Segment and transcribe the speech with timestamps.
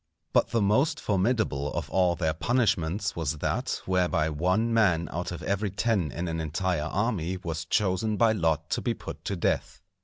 [0.33, 5.43] But the most formidable of all their punishments was that whereby one man out of
[5.43, 9.79] every ten in an entire army was chosen by lot to be put to death.